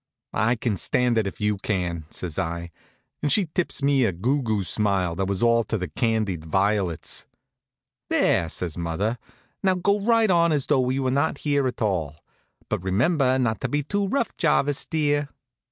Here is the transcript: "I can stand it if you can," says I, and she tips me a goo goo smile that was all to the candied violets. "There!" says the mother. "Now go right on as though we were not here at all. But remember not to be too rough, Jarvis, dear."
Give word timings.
"I 0.33 0.55
can 0.55 0.77
stand 0.77 1.19
it 1.19 1.27
if 1.27 1.39
you 1.39 1.57
can," 1.59 2.05
says 2.09 2.39
I, 2.39 2.71
and 3.21 3.31
she 3.31 3.45
tips 3.53 3.83
me 3.83 4.03
a 4.03 4.11
goo 4.11 4.41
goo 4.41 4.63
smile 4.63 5.13
that 5.15 5.27
was 5.27 5.43
all 5.43 5.63
to 5.65 5.77
the 5.77 5.89
candied 5.89 6.43
violets. 6.43 7.27
"There!" 8.09 8.49
says 8.49 8.73
the 8.73 8.79
mother. 8.79 9.19
"Now 9.61 9.75
go 9.75 9.99
right 9.99 10.31
on 10.31 10.51
as 10.53 10.65
though 10.65 10.81
we 10.81 10.99
were 10.99 11.11
not 11.11 11.37
here 11.45 11.67
at 11.67 11.83
all. 11.83 12.15
But 12.67 12.81
remember 12.81 13.37
not 13.37 13.61
to 13.61 13.69
be 13.69 13.83
too 13.83 14.07
rough, 14.07 14.35
Jarvis, 14.37 14.87
dear." 14.87 15.29